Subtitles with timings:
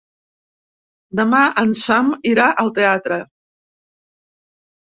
[1.19, 3.21] Demà en Sam irà al teatre.